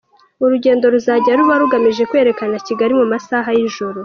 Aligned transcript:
Urugendo 0.43 0.85
ruzajya 0.93 1.31
ruba 1.39 1.55
rugamije 1.61 2.03
kwerekana 2.09 2.55
Kigali 2.67 2.93
mu 2.99 3.05
masaha 3.13 3.49
y’ijoro. 3.57 3.99